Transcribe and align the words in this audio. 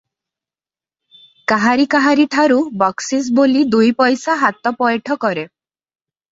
କାହାରି 1.51 1.85
କାହାରିଠାରୁ 1.91 2.59
ବକସିସ 2.85 3.37
ବୋଲି 3.43 3.63
ଦୁଇପଇସା 3.77 4.41
ହାତ 4.47 4.75
ପଏଠ 4.83 5.23
କରେ 5.29 5.49